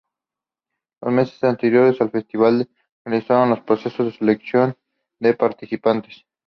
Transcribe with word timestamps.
Los 1.03 1.13
meses 1.13 1.43
anteriores 1.43 2.01
al 2.01 2.09
festival 2.09 2.67
se 2.67 3.09
realizaron 3.11 3.51
los 3.51 3.59
procesos 3.61 4.07
de 4.07 4.17
selección 4.17 4.75
de 5.19 5.35
participantes. 5.35 6.25